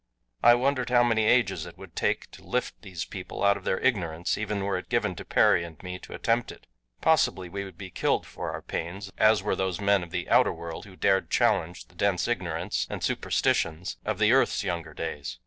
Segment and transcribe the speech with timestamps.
[0.41, 3.77] I wondered how many ages it would take to lift these people out of their
[3.81, 6.65] ignorance even were it given to Perry and me to attempt it.
[7.01, 10.51] Possibly we would be killed for our pains as were those men of the outer
[10.51, 15.37] world who dared challenge the dense ignorance and superstitions of the earth's younger days.